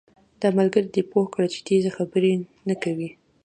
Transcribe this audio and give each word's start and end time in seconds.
دا 0.41 0.47
ملګری 0.59 0.87
دې 0.93 1.01
پوهه 1.11 1.29
کړه 1.33 1.47
چې 1.53 1.59
تېزي 1.67 1.91
خبرې 1.97 2.33
نه 2.67 2.75
کوي 2.83 3.09